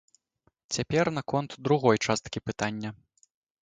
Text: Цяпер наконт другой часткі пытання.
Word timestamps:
Цяпер 0.77 1.05
наконт 1.19 1.51
другой 1.69 2.03
часткі 2.09 2.45
пытання. 2.49 2.89